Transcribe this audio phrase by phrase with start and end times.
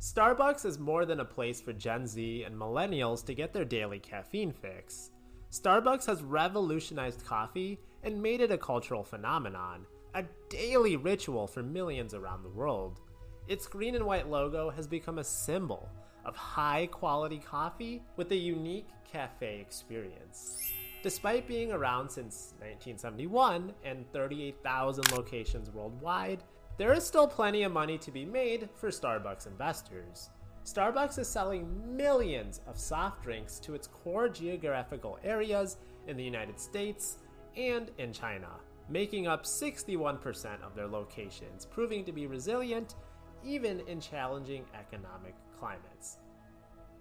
[0.00, 3.98] Starbucks is more than a place for Gen Z and millennials to get their daily
[3.98, 5.10] caffeine fix.
[5.52, 9.84] Starbucks has revolutionized coffee and made it a cultural phenomenon,
[10.14, 13.00] a daily ritual for millions around the world.
[13.46, 15.86] Its green and white logo has become a symbol
[16.24, 20.62] of high quality coffee with a unique cafe experience.
[21.02, 26.42] Despite being around since 1971 and 38,000 locations worldwide,
[26.80, 30.30] there is still plenty of money to be made for Starbucks investors.
[30.64, 36.58] Starbucks is selling millions of soft drinks to its core geographical areas in the United
[36.58, 37.18] States
[37.54, 38.48] and in China,
[38.88, 42.94] making up 61% of their locations, proving to be resilient
[43.44, 46.16] even in challenging economic climates.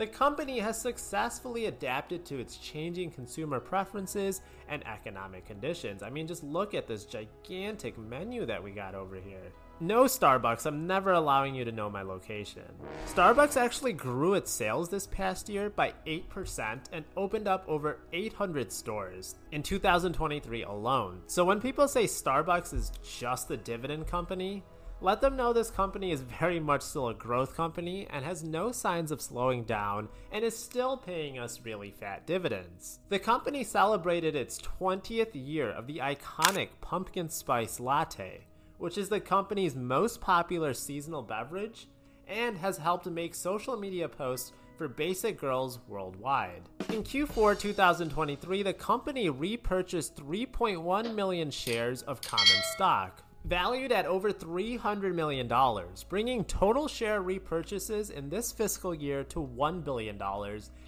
[0.00, 6.02] The company has successfully adapted to its changing consumer preferences and economic conditions.
[6.02, 9.52] I mean, just look at this gigantic menu that we got over here.
[9.78, 12.62] No Starbucks, I'm never allowing you to know my location.
[13.08, 18.72] Starbucks actually grew its sales this past year by 8% and opened up over 800
[18.72, 21.20] stores in 2023 alone.
[21.26, 24.62] So when people say Starbucks is just a dividend company,
[25.02, 28.70] let them know this company is very much still a growth company and has no
[28.70, 32.98] signs of slowing down and is still paying us really fat dividends.
[33.08, 39.20] The company celebrated its 20th year of the iconic pumpkin spice latte, which is the
[39.20, 41.88] company's most popular seasonal beverage
[42.28, 46.62] and has helped make social media posts for basic girls worldwide.
[46.90, 54.32] In Q4 2023, the company repurchased 3.1 million shares of common stock valued at over
[54.32, 55.50] $300 million,
[56.08, 60.20] bringing total share repurchases in this fiscal year to $1 billion.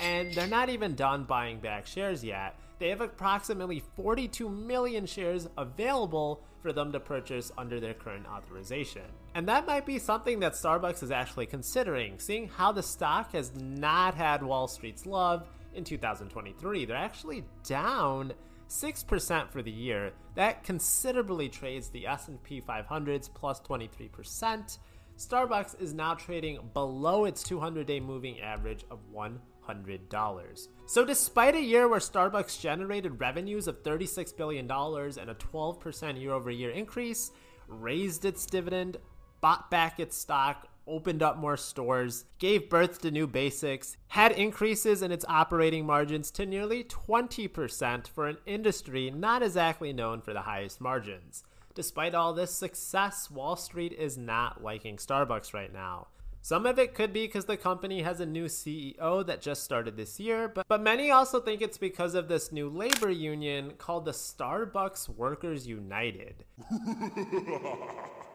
[0.00, 2.58] And they're not even done buying back shares yet.
[2.78, 9.02] They have approximately 42 million shares available for them to purchase under their current authorization.
[9.34, 13.52] And that might be something that Starbucks is actually considering, seeing how the stock has
[13.54, 16.84] not had Wall Street's love in 2023.
[16.84, 18.32] They're actually down
[18.68, 20.12] 6% for the year.
[20.34, 24.78] That considerably trades the S&P 500's plus 23%.
[25.16, 30.68] Starbucks is now trading below its 200-day moving average of $100.
[30.86, 36.70] So despite a year where Starbucks generated revenues of $36 billion and a 12% year-over-year
[36.70, 37.30] increase,
[37.68, 38.96] raised its dividend,
[39.40, 45.02] bought back its stock, opened up more stores, gave birth to new basics, had increases
[45.02, 50.42] in its operating margins to nearly 20% for an industry not exactly known for the
[50.42, 51.44] highest margins.
[51.74, 56.08] Despite all this success, Wall Street is not liking Starbucks right now.
[56.44, 59.96] Some of it could be because the company has a new CEO that just started
[59.96, 64.04] this year, but, but many also think it's because of this new labor union called
[64.04, 66.44] the Starbucks Workers United.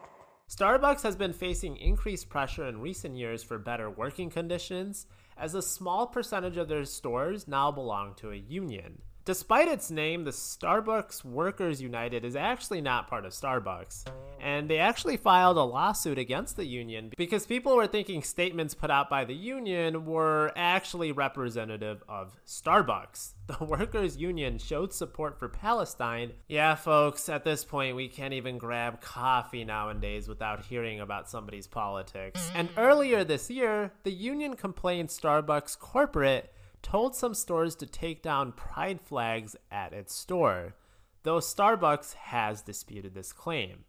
[0.50, 5.06] Starbucks has been facing increased pressure in recent years for better working conditions,
[5.36, 9.00] as a small percentage of their stores now belong to a union.
[9.30, 14.08] Despite its name, the Starbucks Workers United is actually not part of Starbucks.
[14.40, 18.90] And they actually filed a lawsuit against the union because people were thinking statements put
[18.90, 23.34] out by the union were actually representative of Starbucks.
[23.50, 26.34] The workers' union showed support for Palestine.
[26.46, 31.66] Yeah, folks, at this point, we can't even grab coffee nowadays without hearing about somebody's
[31.66, 32.48] politics.
[32.54, 36.52] And earlier this year, the union complained Starbucks corporate
[36.82, 40.74] told some stores to take down pride flags at its store,
[41.22, 43.84] though Starbucks has disputed this claim.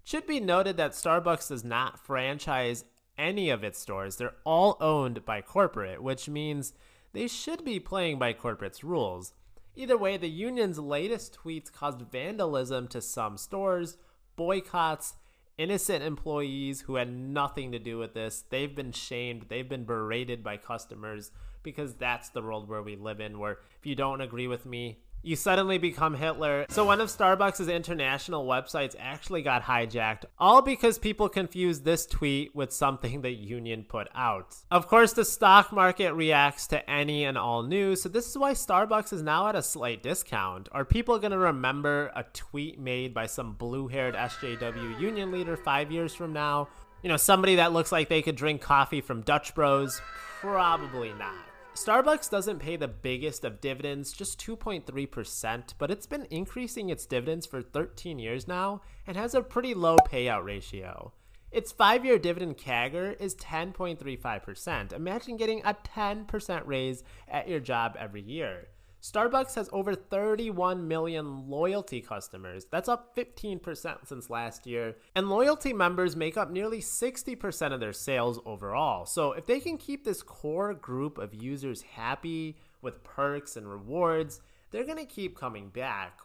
[0.00, 2.84] It should be noted that Starbucks does not franchise
[3.16, 4.16] any of its stores.
[4.16, 6.72] They're all owned by corporate, which means
[7.12, 9.32] they should be playing by corporate's rules.
[9.74, 13.96] Either way, the union's latest tweets caused vandalism to some stores,
[14.36, 15.14] boycotts,
[15.56, 18.44] innocent employees who had nothing to do with this.
[18.48, 21.30] They've been shamed, they've been berated by customers
[21.62, 24.98] because that's the world where we live in, where if you don't agree with me,
[25.24, 26.66] you suddenly become Hitler.
[26.68, 32.56] So one of Starbucks' international websites actually got hijacked, all because people confused this tweet
[32.56, 34.56] with something the union put out.
[34.68, 38.52] Of course, the stock market reacts to any and all news, so this is why
[38.52, 40.68] Starbucks is now at a slight discount.
[40.72, 45.92] Are people going to remember a tweet made by some blue-haired SJW union leader 5
[45.92, 46.66] years from now?
[47.04, 50.02] You know, somebody that looks like they could drink coffee from Dutch Bros?
[50.40, 51.51] Probably not.
[51.74, 57.46] Starbucks doesn't pay the biggest of dividends, just 2.3%, but it's been increasing its dividends
[57.46, 61.12] for 13 years now and has a pretty low payout ratio.
[61.50, 64.92] Its five year dividend CAGR is 10.35%.
[64.92, 68.68] Imagine getting a 10% raise at your job every year.
[69.02, 72.66] Starbucks has over 31 million loyalty customers.
[72.70, 74.94] That's up 15% since last year.
[75.16, 79.04] And loyalty members make up nearly 60% of their sales overall.
[79.04, 84.40] So if they can keep this core group of users happy with perks and rewards,
[84.70, 86.20] they're going to keep coming back.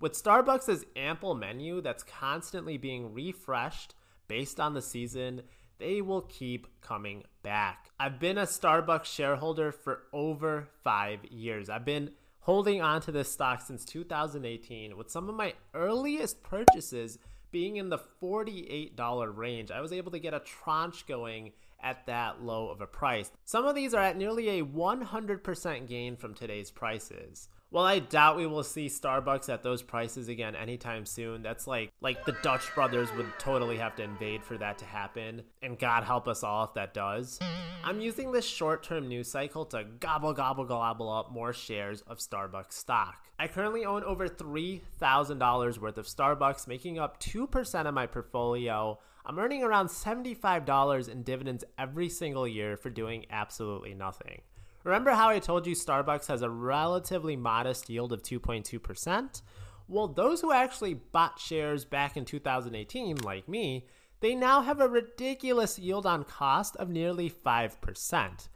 [0.00, 3.96] With Starbucks' ample menu that's constantly being refreshed
[4.28, 5.42] based on the season,
[5.78, 7.90] they will keep coming back.
[7.98, 11.68] I've been a Starbucks shareholder for over five years.
[11.68, 12.10] I've been
[12.40, 17.18] holding on to this stock since 2018 with some of my earliest purchases
[17.50, 19.70] being in the $48 range.
[19.70, 23.30] I was able to get a tranche going at that low of a price.
[23.44, 27.48] Some of these are at nearly a 100% gain from today's prices.
[27.74, 31.42] Well, I doubt we will see Starbucks at those prices again anytime soon.
[31.42, 35.42] That's like like the Dutch brothers would totally have to invade for that to happen,
[35.60, 37.40] and God help us all if that does.
[37.82, 42.74] I'm using this short-term news cycle to gobble gobble gobble up more shares of Starbucks
[42.74, 43.16] stock.
[43.40, 49.00] I currently own over $3,000 worth of Starbucks, making up 2% of my portfolio.
[49.26, 54.42] I'm earning around $75 in dividends every single year for doing absolutely nothing.
[54.84, 59.42] Remember how I told you Starbucks has a relatively modest yield of 2.2%?
[59.88, 63.86] Well, those who actually bought shares back in 2018, like me,
[64.20, 68.48] they now have a ridiculous yield on cost of nearly 5%.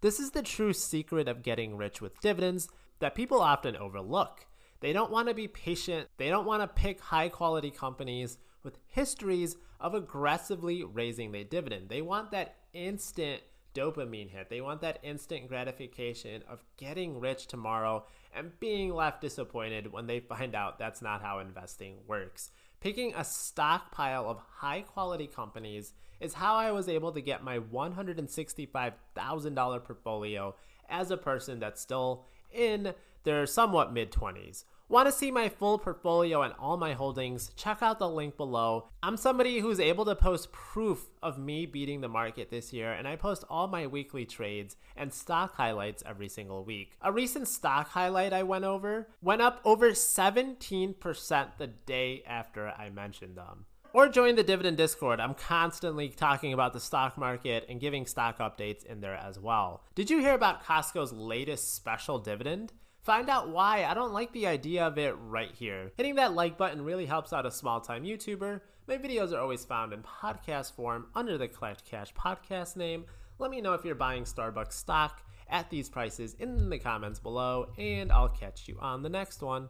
[0.00, 2.68] This is the true secret of getting rich with dividends
[3.00, 4.46] that people often overlook.
[4.80, 8.78] They don't want to be patient, they don't want to pick high quality companies with
[8.88, 11.88] histories of aggressively raising their dividend.
[11.88, 13.42] They want that instant
[13.74, 14.48] dopamine hit.
[14.50, 18.04] They want that instant gratification of getting rich tomorrow
[18.34, 22.50] and being left disappointed when they find out that's not how investing works.
[22.80, 27.58] Picking a stockpile of high quality companies is how I was able to get my
[27.58, 30.54] $165,000 portfolio
[30.88, 34.64] as a person that's still in their somewhat mid 20s.
[34.88, 37.50] Want to see my full portfolio and all my holdings?
[37.56, 38.88] Check out the link below.
[39.02, 43.08] I'm somebody who's able to post proof of me beating the market this year, and
[43.08, 46.92] I post all my weekly trades and stock highlights every single week.
[47.00, 52.90] A recent stock highlight I went over went up over 17% the day after I
[52.90, 53.64] mentioned them
[53.94, 58.38] or join the dividend discord i'm constantly talking about the stock market and giving stock
[58.38, 63.48] updates in there as well did you hear about costco's latest special dividend Find out
[63.48, 65.90] why I don't like the idea of it right here.
[65.96, 68.60] Hitting that like button really helps out a small time YouTuber.
[68.86, 73.04] My videos are always found in podcast form under the Collect Cash podcast name.
[73.40, 77.70] Let me know if you're buying Starbucks stock at these prices in the comments below,
[77.76, 79.68] and I'll catch you on the next one.